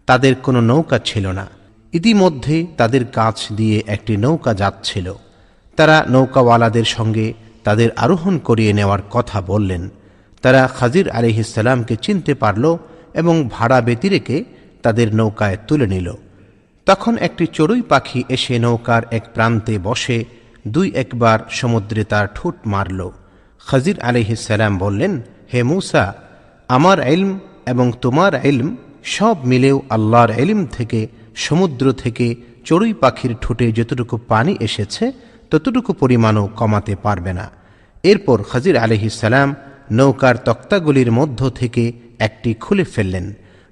[0.07, 1.47] তাদের কোনো নৌকা ছিল না।
[1.93, 5.15] ইতিমধ্যে তাদের কাছ দিয়ে একটি নৌকা যাচ্ছিল।
[5.77, 7.33] তারা নৌকাওয়ালাদের সঙ্গে
[7.65, 9.89] তাদের আরোহণ করিয়ে নেওয়ার কথা বললেন।
[10.43, 12.79] তারা খাজির আলিহিসাল্লামকে চিনতে পারল
[13.19, 14.37] এবং ভাড়া ব্যতিরেকে
[14.85, 16.09] তাদের নৌকায় তুলে নিল।
[16.87, 20.19] তখন একটি চড়ুই পাখি এসে নৌকার এক প্রান্তে বসে
[20.69, 23.01] দুই একবার সমুদ্রে তার ঠোঁট মারল।
[23.67, 25.13] খাজির আলিহিসাল্লাম বললেন,
[25.53, 26.05] হে মূসা,
[26.69, 27.31] আমার এলম
[27.67, 28.69] এবং তোমার এলম
[29.15, 31.01] সব মিলেও আল্লাহর এলিম থেকে,
[31.37, 32.27] সমুদ্র থেকে
[32.65, 35.05] চড়ুই পাখির ঠোঁটে যতটুকু পানি এসেছে,
[35.51, 37.47] ততটুকু পরিমাণও কমাতে পারবে না।
[38.03, 39.49] এরপর খাজির আলহিসাল্লাম
[39.93, 41.85] নৌকার তক্তাগুলির মধ্য থেকে
[42.19, 43.27] একটি খুলে ফেললেন।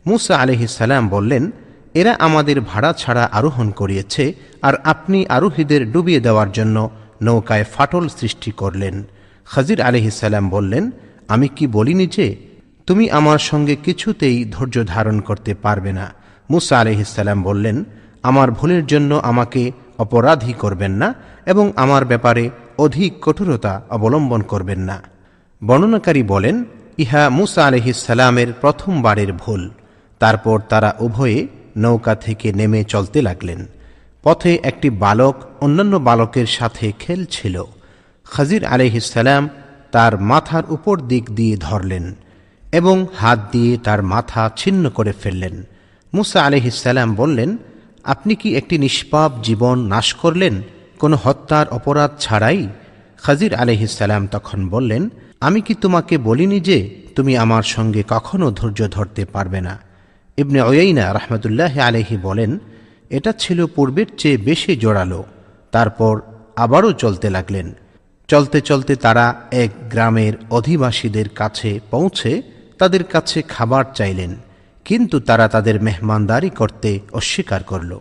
[0.06, 1.50] মুসা আলহিসাল্লাম বললেন,
[1.94, 4.32] এরা আমাদের ভাড়া ছাড়া আরোহণ করিয়েছে
[4.62, 6.90] আর আপনি আরোহীদের ডুবিয়ে দেওয়ার জন্য
[7.22, 9.04] নৌকায় ফাটল সৃষ্টি করলেন।
[9.46, 10.90] খাজির আলহিসাল্লাম বললেন,
[11.28, 12.36] আমি কি বলিনি যে
[12.86, 16.14] তুমি আমার সঙ্গে কিছুতেই ধৈর্য ধারণ করতে পারবে না?
[16.50, 17.84] মুসা আলহিসাল্লাম বললেন,
[18.22, 21.14] আমার ভুলের জন্য আমাকে অপরাধী করবেন না
[21.46, 25.02] এবং আমার ব্যাপারে অধিক কঠোরতা অবলম্বন করবেন না।
[25.64, 26.64] বর্ণনাকারী বলেন
[26.98, 29.70] ইহা মুসা আলহিসাল্লামের প্রথমবারের ভুল।
[30.18, 33.66] তারপর তারা উভয়ে নৌকা থেকে নেমে চলতে লাগলেন।
[34.22, 37.62] পথে একটি বালক অন্যান্য বালকের সাথে খেলছিল।
[38.24, 39.48] খাজির আলহিসাল্লাম
[39.92, 42.14] তার মাথার উপর দিক দিয়ে ধরলেন
[42.72, 45.62] এবং হাত দিয়ে তার মাথা ছিন্ন করে ফেললেন।
[46.14, 47.56] মুসা আলহিসাল্লাম বললেন,
[48.04, 50.62] আপনি কি একটি নিষ্পাপ জীবন নাশ করলেন?
[50.98, 52.68] কোনো হত্যার অপরাধ ছাড়াই?
[53.22, 55.08] খাজির আলহিসাল্লাম তখন বললেন
[55.42, 56.78] আমি কি তোমাকে বলিনি যে
[57.16, 59.74] তুমি আমার সঙ্গে কখনো ধৈর্য ধরতে পারবে না?
[60.38, 62.50] ইবনে ওয়াইনা রহমতুল্লাহ আলহি বলেন,
[63.10, 65.20] এটা ছিল পূর্বের চেয়ে বেশি জোরালো।
[65.74, 66.14] তারপর
[66.56, 67.66] আবারও চলতে লাগলেন।
[68.28, 69.26] চলতে চলতে তারা
[69.62, 72.32] এক গ্রামের অধিবাসীদের কাছে পৌঁছে
[72.78, 74.32] তাদের কাছে খাবার চাইলেন,
[74.86, 77.92] কিন্তু তারা তাদের মেহমানদারি করতে অস্বীকার করল।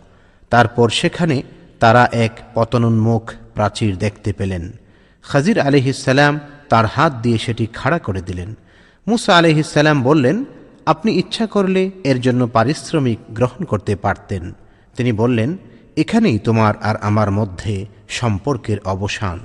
[0.52, 1.36] তারপর সেখানে
[1.82, 4.64] তারা এক পতনোন্মুখ প্রাচীর দেখতে পেলেন।
[5.24, 6.34] খাজির আলহিসাল্লাম
[6.68, 8.54] তার হাত দিয়ে সেটি খাড়া করে দিলেন।
[9.06, 10.44] মুসা আলহিসাল্লাম বললেন,
[10.86, 14.52] আপনি ইচ্ছা করলে এর জন্য পারিশ্রমিক গ্রহণ করতে পারতেন।
[14.96, 15.56] তিনি বললেন,
[15.96, 19.38] এখানেই তোমার আর আমার মধ্যে সম্পর্কের অবসান।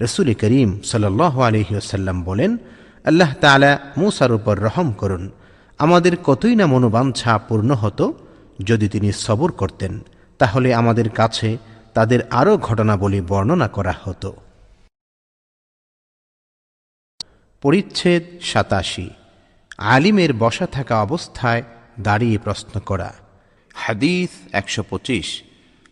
[0.00, 2.56] রসুল করিম সাল আলহিউসাল্লাম বলেন,
[3.04, 5.30] আল্লাহ তালা মুসার উপর রহম করুন।
[5.78, 8.14] আমাদের কতই না মনোবাঞ্ছা পূর্ণ হতো
[8.64, 10.00] যদি তিনি সবর করতেন।
[10.38, 11.56] তাহলে আমাদের কাছে
[11.94, 14.36] তাদের আরও ঘটনাবলী বর্ণনা করা হতো।
[17.62, 19.08] পরিচ্ছেদ সাতাশি।
[19.94, 21.62] আলিমের বসা থাকা অবস্থায়
[22.00, 23.10] দাঁড়িয়ে প্রশ্ন করা।
[23.74, 25.28] হাদিস একশো পঁচিশ।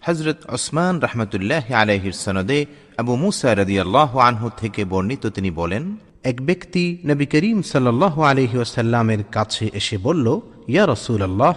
[0.06, 2.61] হজরত ওসমান রহমতুল্লাহ আলহির সনদে
[2.98, 5.85] আবু মুসা রদি আল্লাহ আনহু থেকে বর্ণিত তিনি বলেন,
[6.30, 10.26] এক ব্যক্তি নবী করিম সাল্লাহ আলহি ওসাল্লামের কাছে এসে বলল,
[10.68, 11.54] ইয়া রসুল আল্লাহ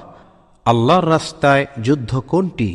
[0.66, 2.72] আল্লাহর রাস্তায় যুদ্ধ কোনটি?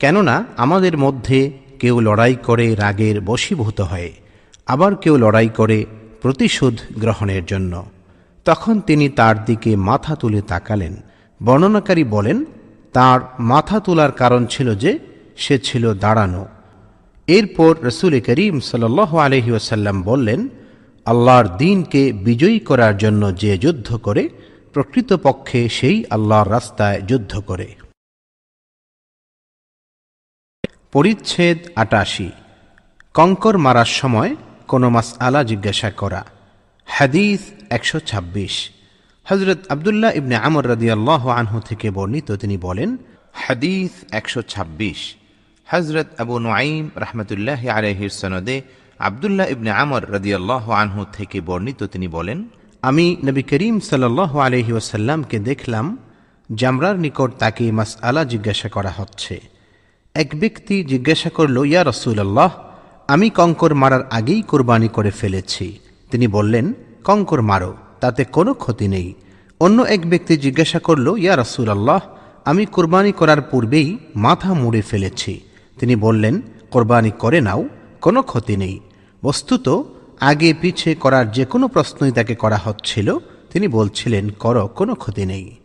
[0.00, 1.40] কেননা আমাদের মধ্যে
[1.80, 4.12] কেউ লড়াই করে রাগের বশীভূত হয়,
[4.66, 5.78] আবার কেউ লড়াই করে
[6.24, 7.86] প্রতিশোধ গ্রহণের জন্য।
[8.44, 10.96] তখন তিনি তার দিকে মাথা তুলে তাকালেন।
[11.42, 12.44] বর্ণনাকারী বলেন,
[12.92, 14.98] তার মাথা তোলার কারণ ছিল যে
[15.36, 16.46] সে ছিল দাঁড়ানো।
[17.26, 20.48] এরপর রসুল করিম সাল আলহি ওসাল্লাম বললেন,
[21.04, 24.28] আল্লাহর দিনকে বিজয়ী করার জন্য যে যুদ্ধ করে,
[24.72, 27.74] প্রকৃতপক্ষে সেই আল্লাহর রাস্তায় যুদ্ধ করে।
[30.92, 32.30] পরিচ্ছেদ আটাশি।
[33.14, 34.36] কঙ্কর মারার সময়
[34.68, 36.24] কোনো মাস আলা জিজ্ঞাসা করা।
[36.86, 38.70] হাদিস একশো ছাব্বিশ।
[39.24, 42.96] হজরত আবদুল্লাহ ইবনে আমর রদিয়াল্লাহ আনহু থেকে বর্ণিত, তিনি বলেন,
[43.32, 45.14] হাদিস একশো ছাব্বিশ।
[45.66, 48.62] হজরত আবু নোয়াইম রহমতুল্লাহ আলহির সনদে
[48.98, 52.44] আবদুল্লাহ ইবনে আমর রদিয়াল্লাহ আনহু থেকে বর্ণিত, তিনি বলেন,
[52.82, 55.98] আমি নবী করিম সাল্লাহ আলহি ওসাল্লামকে দেখলাম,
[56.54, 59.40] জামরার নিকট তাকে মাস আলা জিজ্ঞাসা করা হচ্ছে।
[60.14, 62.50] এক ব্যক্তি জিজ্ঞাসা করল, ইয়া রসুল্লাহ
[63.08, 65.78] আমি কঙ্কর মারার আগেই কোরবানি করে ফেলেছি।
[66.10, 66.72] তিনি বললেন,
[67.04, 69.14] কঙ্কর মারো, তাতে কোনো ক্ষতি নেই।
[69.60, 72.00] অন্য এক ব্যক্তি জিজ্ঞাসা করল, ইয়া রসুল্লাহ
[72.44, 75.40] আমি কোরবানি করার পূর্বেই মাথা মুড়ে ফেলেছি।
[75.80, 77.68] তিনি বললেন, কোরবানি করে নাও,
[78.00, 78.80] কোনো ক্ষতি নেই।
[79.22, 79.68] বস্তুত,
[80.20, 83.18] আগে পিছে করার যে কোনো প্রশ্নই তাকে করা হচ্ছিল।
[83.50, 85.56] তিনি বলছিলেন, কর, কোনো ক্ষতি নেই।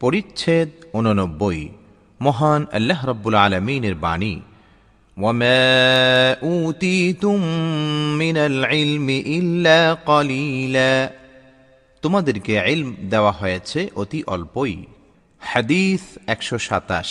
[0.00, 1.68] পরিচ্ছেদ উননব্বই
[2.19, 4.35] মহান আল্লাহ রব্বুল আলমিনের বাণী
[5.17, 5.63] وما
[6.41, 7.39] أوتيتم
[8.17, 10.93] من العلم إلا قليلا
[12.03, 14.73] তোমাদেরকে ইলম দেওয়া হয়েছে অতি অল্পই
[15.41, 17.09] হাদিস একশো সাতাশ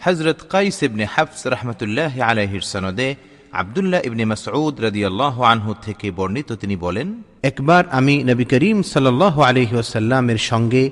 [0.00, 3.08] হজরত কাইস ইবনে হাফস রহমতুল্লাহ আলহির সনদে
[3.52, 7.08] আবদুল্লাহ ইবনে মাসউদ রাদিয়াল্লাহু আনহু থেকে বর্ণিত তিনি বলেন
[7.42, 10.82] একবার আমি নবী করিম সাল্লাহ আলহিহাসাল্লামের সঙ্গে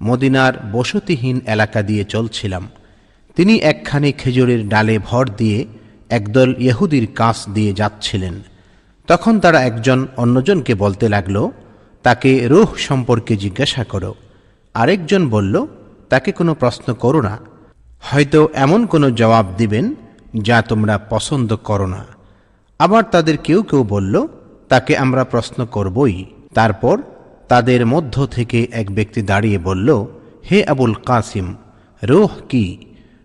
[0.00, 2.64] মদিনার বসতিহীন এলাকা দিয়ে চলছিলাম
[3.37, 5.65] তিনি একখানি খেজুরের ডালে ভর দিয়ে
[6.09, 8.33] একদল ইহুদির কাঁচ দিয়ে যাচ্ছিলেন।
[9.07, 11.49] তখন তারা একজন অন্যজনকে বলতে লাগল,
[12.03, 14.15] তাকে রুহ সম্পর্কে জিজ্ঞাসা করো।
[14.73, 15.67] আরেকজন বলল,
[16.09, 17.37] তাকে কোনো প্রশ্ন করো না।
[18.01, 19.95] হয়তো এমন কোনো জবাব দিবেন
[20.41, 22.05] যা তোমরা পছন্দ করো না।
[22.79, 24.27] আবার তাদের কেউ কেউ বলল,
[24.69, 27.01] তাকে আমরা প্রশ্ন করবই। তারপর
[27.47, 30.05] তাদের মধ্য থেকে এক ব্যক্তি দাঁড়িয়ে বলল,
[30.51, 31.55] হে আবুল কাসিম,
[32.03, 32.77] রোহ কি?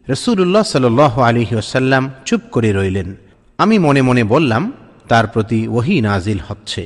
[0.07, 0.85] রসুল্লাহ সাল
[1.21, 3.09] আলহি ওসাল্লাম চুপ করে রইলেন
[3.59, 4.63] আমি মনে মনে বললাম
[5.07, 6.83] তার প্রতি ওহি নাজিল হচ্ছে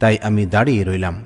[0.00, 1.16] তাই আমি দাঁড়িয়ে রইলাম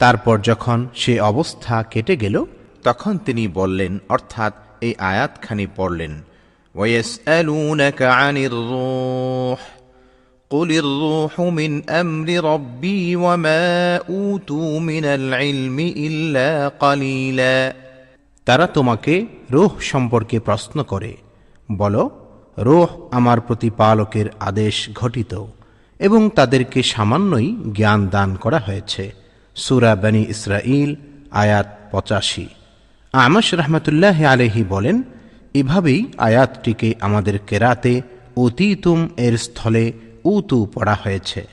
[0.00, 2.36] তারপর যখন সে অবস্থা কেটে গেল
[2.84, 6.12] তখন তিনি বললেন অর্থাৎ এই আয়াতখানি পড়লেন
[6.74, 9.60] ويسألونك عن الروح
[10.50, 17.74] قل الروح من أمر ربي وما أوتوا من العلم إلا قليلا
[18.45, 21.17] তারা তোমাকে রোহ সম্পর্কে প্রশ্ন করে।
[21.71, 22.27] বলো,
[22.57, 25.45] রোহ আমার প্রতিপালকের আদেশ ঘটিত
[25.99, 29.13] এবং তাদেরকে সামান্যই জ্ঞান দান করা হয়েছে।
[29.55, 30.95] সুরা বানি ইসরাইল
[31.31, 32.47] আয়াত পঁচাশি।
[33.13, 35.03] আমস রহমতুল্লাহ আলহি বলেন,
[35.53, 38.01] এভাবেই আয়াতটিকে আমাদের কেরাতে
[38.37, 39.91] অতীতুম এর স্থলে
[40.23, 41.47] উতু পড়া হয়েছে।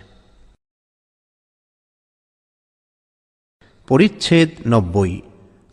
[3.88, 5.20] পরিচ্ছেদ নব্বই।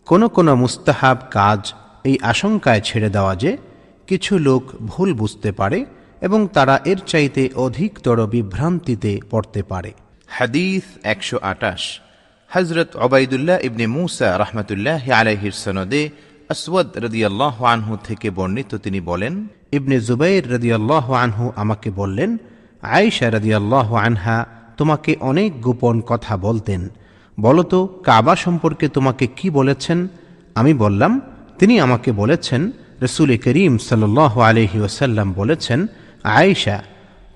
[0.06, 1.72] কোনো কোনো মুস্তাহাব কাজ
[2.04, 3.56] এই আশঙ্কায় ছেড়ে দেওয়া যে
[4.06, 5.84] কিছু লোক ভুল বুঝতে পারে
[6.20, 9.92] এবং তারা এর চাইতে অধিকতর বিভ্রান্তিতে পড়তে পারে।
[10.26, 12.00] হাদিস একশো আটাশ
[12.48, 16.10] হজরত ওবায়দুল্লাহ ইবনে মুসা রহমতুল্লাহ আলহির সনদে
[16.48, 22.36] আসওয়াদ রদিয়াল্লাহ আনহু থেকে বর্ণিত তিনি বলেন ইবনে জুবাইর রদিয়াল্লাহ আনহু আমাকে বললেন
[22.82, 26.88] আয়েশা রদিয়াল্লাহ আনহা তোমাকে অনেক গোপন কথা বলতেন।
[27.40, 30.08] বলতো, কাবা সম্পর্কে তোমাকে কি বলেছেন?
[30.54, 31.20] আমি বললাম,
[31.58, 32.70] তিনি আমাকে বলেছেন,
[33.02, 35.86] রসুল করিম সাল আলহি ওসাল্লাম বলেছেন,
[36.22, 36.82] আয়েশা,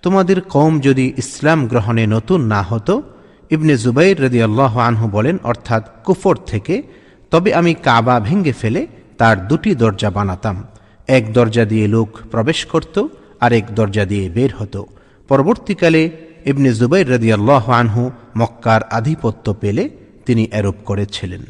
[0.02, 3.02] তোমাদের কম যদি ইসলাম গ্রহণে নতুন না হতো,
[3.50, 6.82] ইবনে জুবাইর রদি আল্লাহ আনহু বলেন, অর্থাৎ কুফর থেকে,
[7.30, 8.86] তবে আমি কাবা ভেঙ্গে ফেলে
[9.18, 10.64] তার দুটি দরজা বানাতাম।
[11.06, 13.06] এক দরজা দিয়ে লোক প্রবেশ করত
[13.40, 14.86] আর এক দরজা দিয়ে বের হতো।
[15.28, 16.10] পরবর্তীকালে
[16.50, 18.02] ইবনে জুবাইর রদি আল্লাহ আনহু
[18.37, 19.85] মক্কার আধিপত্য পেলে
[20.26, 21.42] তিনি এরূপ করেছিলেন।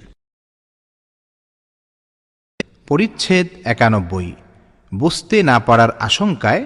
[2.89, 4.31] পরিচ্ছেদ একানব্বই।
[4.93, 6.63] বুঝতে না পারার আশঙ্কায়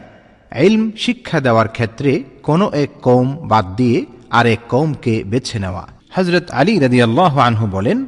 [0.53, 2.13] এলম শিক্ষা দেওয়ার ক্ষেত্রে
[2.43, 3.99] কোনো এক কৌম বাদ দিয়ে
[4.39, 5.85] আরেক কৌমকে বেছে নেওয়া।
[6.17, 7.99] হজরত আলী রদিয়াল্লাহ আনহু বলেন,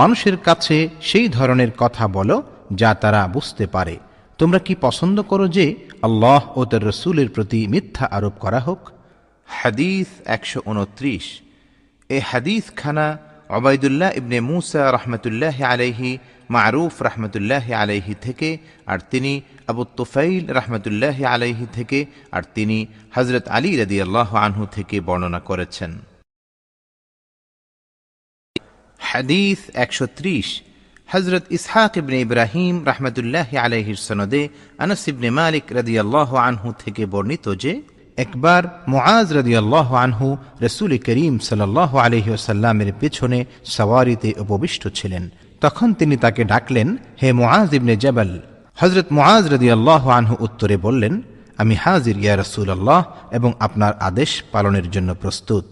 [0.00, 2.36] মানুষের কাছে সেই ধরনের কথা বলো
[2.80, 3.94] যা তারা বুঝতে পারে।
[4.38, 5.66] তোমরা কি পছন্দ করো যে
[6.06, 8.80] আল্লাহ ও তার রসুলের প্রতি মিথ্যা আরোপ করা হোক?
[9.58, 11.26] হাদিস একশো উনত্রিশ।
[12.10, 13.06] এ হাদিস খানা
[13.56, 16.18] অবায়দুল্লাহ ইবনে মুসা রহমতুল্লাহ আলাইহি,
[16.50, 19.32] মারুফ রহমতুল্লাহ আলাইহি থেকে, আর তিনি
[19.70, 22.78] আবু তুফাইল রহমতুল্লাহ আলাইহি থেকে, আর তিনি
[23.16, 25.90] হজরত আলী রদি আল্লাহ আনহু থেকে বর্ণনা করেছেন।
[29.10, 30.48] হাদিস একশো ত্রিশ।
[31.12, 34.42] হজরত ইসহাক ইবনে ইব্রাহিম রাহমাতুল্লাহ আলাইহির সনদে
[34.78, 35.64] আনাস ইবনে মালিক
[36.04, 37.72] আল্লাহ আনহু থেকে বর্ণিত যে
[38.24, 45.30] একবার মুআজ রাদিয়াল্লাহু আনহু রসুল করিম সাল্লাল্লাহু আলাইহি ওয়াসাল্লামের পেছনে সওয়ারিতে উপবিষ্ট ছিলেন।
[45.60, 48.30] তখন তিনি তাকে ডাকলেন, হে মুআজ ইবনে জবাল
[48.80, 51.22] হজরত মুআজ রাদিয়াল্লাহু আনহু উত্তরে বললেন,
[51.58, 55.64] আমি হাজির, ইয়া রাসূলুল্লাহ, এবং আপনার আদেশ পালনের জন্য প্রস্তুত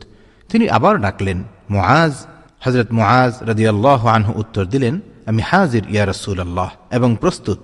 [0.48, 1.38] তিনি আবার ডাকলেন,
[1.70, 2.14] মুআজ
[2.60, 7.60] হজরত মুআজ রাদিয়াল্লাহু আনহু উত্তর দিলেন, আমি হাজির, ইয়া রাসূলুল্লাহ, এবং প্রস্তুত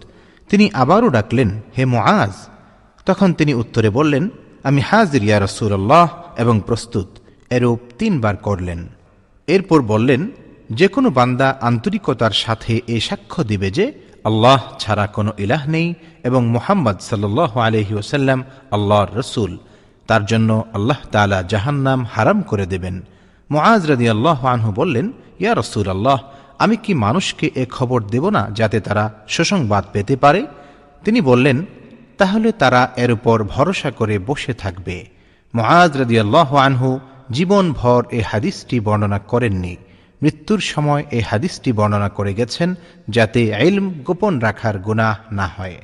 [0.51, 2.35] তিনি আবারও ডাকলেন, হে মুআজ!
[3.07, 4.25] তখন তিনি উত্তরে বললেন
[4.64, 7.09] আমি হাজির, ইয়া রাসূলুল্লাহ, এবং প্রস্তুত।
[7.50, 8.88] এরূপ তিনবার করলেন।
[9.46, 10.31] এরপর বললেন
[10.70, 13.92] যে কোনো বান্দা আন্তরিকতার সাথে এ সাক্ষ্য দিবে যে,
[14.24, 19.59] আল্লাহ ছাড়া কোনো ইলাহ নেই এবং মোহাম্মদ সাল্লাহ আলহি ওসাল্লাম আল্লাহর রসুল।
[20.07, 23.03] তার জন্য আল্লাহ তালা জাহান্নাম হারাম করে দেবেন।
[23.50, 26.18] মুআজ রাদি আল্লাহ আনহু বললেন, ইয়া রসুল আল্লাহ
[26.59, 30.46] আমি কি মানুষকে এ খবর দেব না যাতে তারা সুসংবাদ পেতে পারে?
[31.05, 31.66] তিনি বললেন
[32.18, 35.07] তাহলে তারা এর উপর ভরসা করে বসে থাকবে।
[35.55, 37.00] মহাজ রদিয়াল্লাহ আনহু
[37.31, 39.77] জীবনভর এ হাদিসটি বর্ণনা করেননি।
[40.22, 42.74] মৃত্যুর সময় এই হাদিসটি বর্ণনা করে গেছেন
[43.09, 45.79] যাতে ইলম গোপন রাখার গুনাহ না হয়।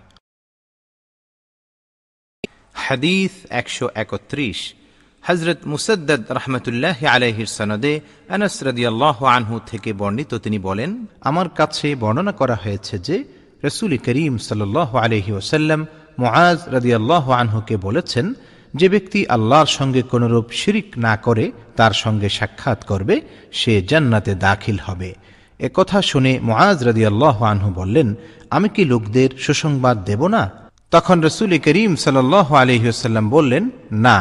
[2.75, 4.75] হাদিস একশো একত্রিশ।
[5.23, 12.33] হজরত মুসদ্দদ রহমতুল্লাহ আলহির সনদে আনাস রদিয়াল্লাহ আনহু থেকে বর্ণিত তিনি বলেন, আমার কাছে বর্ণনা
[12.33, 13.25] করা হয়েছে যে
[13.65, 15.87] রসুল করিম সাল আলহি ওসাল্লাম
[16.21, 18.35] মুআজ রদিয়াল্লাহ আনহুকে বলেছেন,
[18.75, 21.45] যে ব্যক্তি আল্লাহর সঙ্গে কোনরূপ শিরিক না করে
[21.77, 23.21] তার সঙ্গে সাক্ষাৎ করবে,
[23.53, 25.11] সে জান্নাতে দাখিল হবে।
[25.59, 28.15] এ কথা শুনে মুআজ রদিয়াল্লাহ আনহু বললেন,
[28.51, 30.43] আমি কি লোকদের সুসংবাদ দেব না?
[30.91, 32.17] তখন রসুল করিম সাল
[32.63, 33.65] আলহিউসাল্লাম বললেন,
[34.07, 34.19] না।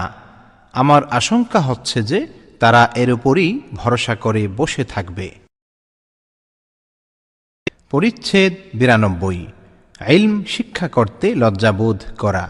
[0.74, 2.20] আমার আশঙ্কা হচ্ছে যে
[2.60, 5.28] তারা এর উপরই ভরসা করে বসে থাকবে।
[7.92, 9.46] পরিচ্ছেদ বিরানব্বই।
[10.08, 12.50] ইলম, শিক্ষা করতে লজ্জাবোধ করা।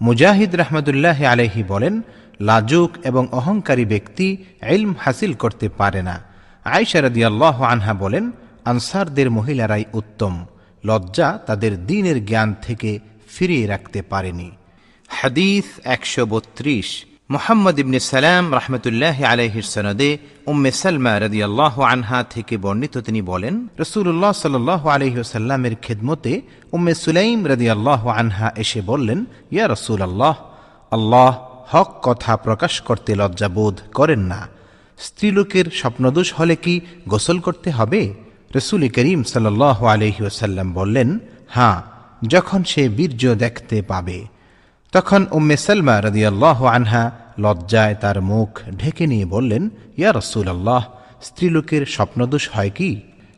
[0.00, 2.00] মুজাহিদ রহমতুল্লাহ আলহি বলেন,
[2.40, 4.36] লাজুক এবং অহংকারী ব্যক্তি
[4.70, 6.22] ইলম হাসিল করতে পারে না।
[6.64, 8.30] আয়সারদি আল্লাহ আনহা বলেন,
[8.64, 10.46] আনসারদের মহিলারাই উত্তম।
[10.84, 14.50] লজ্জা তাদের দিনের জ্ঞান থেকে ফিরিয়ে রাখতে পারেনি।
[15.08, 22.56] হাদিস একশো বত্রিশ। মোহাম্মদ ইবনে সালাম রহমতুল্লাহ আলহির সনদে উম্মে সালমা রদি আল্লাহ আনহা থেকে
[22.56, 26.40] বর্ণিত তিনি বলেন রসুল্লাহ সাল আলহিহসাল্লামের খেদমতে
[26.72, 30.36] উম্মে সুলাইম রদি আল্লাহ আনহা এসে বললেন, ইয়া রসুল আল্লাহ
[30.90, 31.32] আল্লাহ
[31.68, 34.48] হক কথা প্রকাশ করতে লজ্জাবোধ করেন না।
[34.98, 38.14] স্ত্রীলোকের স্বপ্নদোষ হলে কি গোসল করতে হবে?
[38.56, 39.62] রসুল করিম সাল
[39.94, 41.82] আলহিউসাল্লাম বললেন হাঁ
[42.28, 44.37] যখন সে বীর্য দেখতে পাবে।
[44.92, 47.04] তখন উম্মে সালমা রদিয়াল্লাহ আনহা
[47.44, 49.62] লজ্জায় তার মুখ ঢেকে নিয়ে বললেন,
[49.98, 50.82] ইয়া রসুল আল্লাহ
[51.26, 52.90] স্ত্রীলোকের স্বপ্নদোষ হয় কি?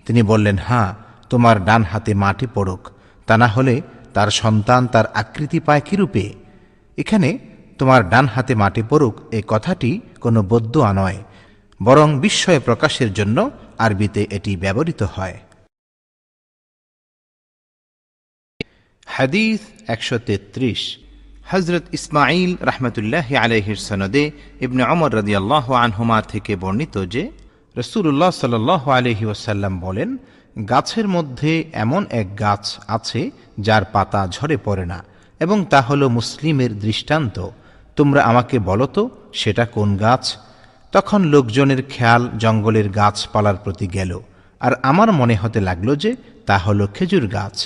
[0.06, 0.88] তিনি বললেন হাঁ
[1.30, 2.82] তোমার ডান হাতে মাটি পড়ুক,
[3.28, 3.76] তা না হলে
[4.14, 6.26] তার সন্তান তার আকৃতি পায় কিরূপে?
[6.98, 7.30] এখানে
[7.78, 11.18] তোমার ডান হাতে মাটি পড়ুক, এ কথাটি কোনো বদ্য নয়,
[11.80, 13.38] বরং বিস্ময় প্রকাশের জন্য
[13.84, 15.36] আরবিতে এটি ব্যবহৃত হয়।
[19.06, 19.60] হাদিস
[19.94, 20.82] একশো তেত্রিশ।
[21.54, 24.24] হজরত ইসমাইল রহমতুল্লাহ আলহির সনদে
[24.60, 27.22] ইবনে অমর রদিয়াল্লাহ আনহুমা থেকে বর্ণিত যে
[27.76, 28.54] রসুল্লাহ সাল
[28.98, 30.08] আলহি ওসাল্লাম বলেন,
[30.68, 31.52] গাছের মধ্যে
[31.84, 33.20] এমন এক গাছ আছে
[33.58, 34.98] যার পাতা ঝরে পড়ে না
[35.40, 37.36] এবং তা হল মুসলিমের দৃষ্টান্ত।
[37.96, 40.24] তোমরা আমাকে বলো তো, সেটা কোন গাছ?
[40.92, 44.12] তখন লোকজনের খেয়াল জঙ্গলের গাছপালার প্রতি গেল,
[44.60, 46.10] আর আমার মনে হতে লাগল যে,
[46.46, 47.56] তা হল খেজুর গাছ।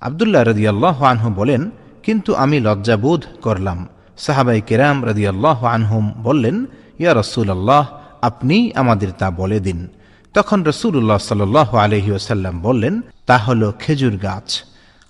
[0.00, 1.62] আবদুল্লাহ রদিয়াল্লাহ আনহু বলেন
[2.04, 3.78] কিন্তু আমি লজ্জাবোধ করলাম।
[4.18, 6.66] সাহাবাই কেরাম রদিয়াল্লাহ আনহুম বললেন,
[6.98, 7.84] ইয়া রসুল আল্লাহ
[8.22, 9.88] আপনি আমাদের তা বলে দিন।
[10.34, 14.48] তখন রসুল্লাহ সাল আলহি ওসাল্লাম বললেন, তা হল খেজুর গাছ।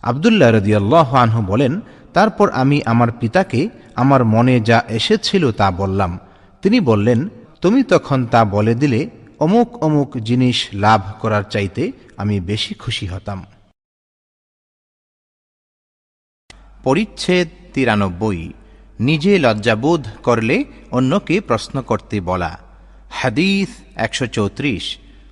[0.02, 1.80] আবদুল্লাহ রদিয়াল্লাহ আনহু বলেন,
[2.12, 6.18] তারপর আমি আমার পিতাকে আমার মনে যা এসেছিল তা বললাম।
[6.62, 7.28] তিনি বললেন,
[7.60, 13.42] তুমি তখন তা বলে দিলে অমুক অমুক জিনিস লাভ করার চাইতে আমি বেশি খুশি হতাম।
[16.84, 18.52] পরিচ্ছেদ তিরানব্বই।
[19.00, 22.58] নিজে লজ্জাবোধ করলে অন্যকে প্রশ্ন করতে বলা।
[23.10, 24.84] হাদিস একশো চৌত্রিশ।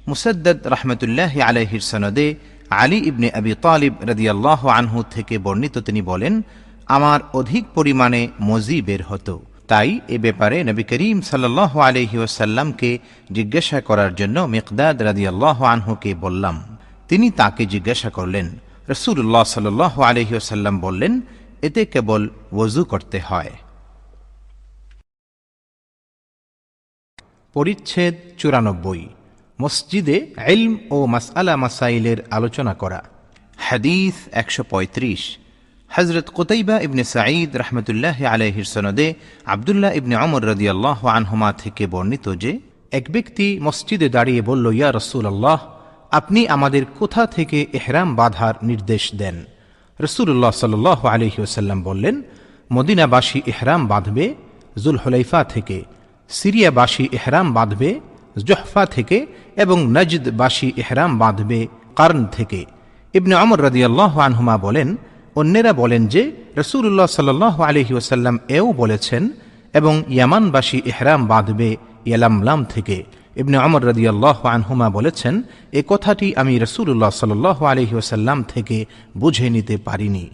[0.09, 2.35] মুসদ্দদ রহমতুল্লাহ আলহির সনদে
[2.71, 6.43] আলী ইবনে আবি তালিব রদিয়াল্লাহ আনহু থেকে বর্ণিত তিনি বলেন,
[6.87, 12.99] আমার অধিক পরিমাণে মজি বের হতো। তাই এ ব্যাপারে নবী করিম সাল্লাহ আলহি ওসাল্লামকে
[13.33, 16.77] জিজ্ঞাসা করার জন্য মিকদাদ রাদিয়াল্লাহ আনহুকে বললাম।
[17.09, 18.47] তিনি তাকে জিজ্ঞাসা করলেন।
[18.89, 21.21] রসুল্লাহ সাল্লাহ আলহি ওসাল্লাম বললেন
[21.63, 23.51] এতে কেবল ওজু করতে হয়।
[27.55, 29.09] পরিচ্ছেদ চুরানব্বই।
[29.61, 33.05] মসজিদে ইলম ও মাসআলা মাসাইলের আলোচনা করা।
[33.57, 35.39] হাদিস একশো পঁয়ত্রিশ।
[35.89, 42.61] হজরত কুতাইবা ইবনে সাঈদ রহমতুল্লাহ আলহির সনদে আবদুল্লাহ ইবনে অমর রদিয়াল্লাহ আনহুমা থেকে বর্ণিত যে,
[42.93, 45.75] এক ব্যক্তি মসজিদে দাঁড়িয়ে বলল, ইয়া রসুল আল্লাহ
[46.11, 49.45] আপনি আমাদের কোথা থেকে এহরাম বাঁধার নির্দেশ দেন?
[50.01, 52.23] রসুল্লাহ সাল আলহি ওসাল্লাম বললেন,
[52.73, 54.35] মদিনাবাসী এহরাম বাঁধবে,
[54.79, 55.85] জুলহলাইফা থেকে,
[56.29, 58.01] সিরিয়াবাসী এহরাম বাঁধবে,
[58.45, 59.27] জহফা থেকে
[59.57, 62.65] এবং নজদবাসী এহরাম বাঁধবে কার্ন থেকে।
[63.15, 64.97] ইবনে অমর রদিয়াল্লাহ আনহুমা বলেন,
[65.37, 69.31] অন্যেরা বলেন যে রসুল্লাহ সাল্লাহ আলহি ওসাল্লাম এও বলেছেন,
[69.75, 73.05] এবং ইয়ামানবাসী এহরাম বাঁধবে ইয়ালামলাম থেকে।
[73.37, 75.43] ইবনে অমর রদিয়াল্লাহ আনহুমা বলেছেন,
[75.73, 80.31] এ কথাটি আমি রসুল্লাহ সাল আলহি ওসাল্লাম থেকে বুঝে নিতে পারিনি।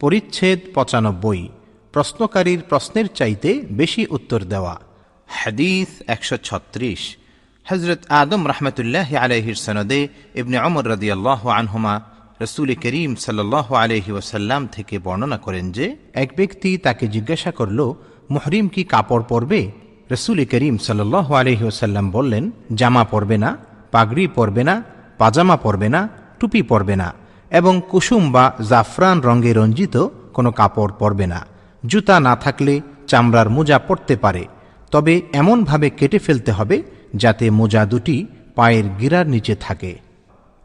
[0.00, 1.48] পরিচ্ছেদ পঁচানব্বই।
[1.92, 4.80] প্রশ্নকারীর প্রশ্নের চাইতে বেশি উত্তর দেওয়া।
[5.26, 7.16] হাদিস একশো ছত্রিশ।
[7.64, 12.00] হজরত আদম রহমতুল্লাহ আলহির সনদে ইবনে অমর রদিয়াল্লাহ আনহুমা
[12.40, 17.94] রসুল করিম সাল্লাহ আলহি ওসাল্লাম থেকে বর্ণনা করেন যে, এক ব্যক্তি তাকে জিজ্ঞাসা করল,
[18.30, 19.89] মুহরিম কি কাপড় পরবে?
[20.12, 21.00] রসুল করিম সাল
[21.40, 23.50] আলহি ওসাল্লাম বললেন, জামা পরবে না,
[23.90, 24.74] পাগড়ি পরবে না,
[25.18, 27.08] পাজামা পরবে না, টুপি পরবে না
[27.50, 29.96] এবং কুসুম বা জাফরান রঙে রঞ্জিত
[30.34, 31.46] কোনো কাপড় পরবে না।
[31.86, 34.44] জুতা না থাকলে চামড়ার মোজা পরতে পারে,
[34.90, 36.82] তবে এমনভাবে কেটে ফেলতে হবে
[37.14, 39.92] যাতে মোজা দুটি পায়ের গিরার নিচে থাকে।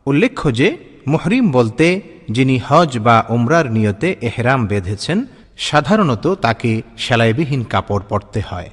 [0.06, 0.78] উল্লেখ্য যে,
[1.08, 5.26] মুহরিম বলতে, যিনি হজ বা উমরার নিয়তে এহরাম বেঁধেছেন,
[5.58, 8.70] সাধারণত তাকে সেলাইবিহীন কাপড় পরতে হয়।